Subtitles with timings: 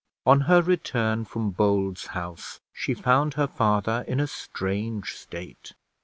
[0.25, 5.73] On her return from Bold's house she found her father in a strange state.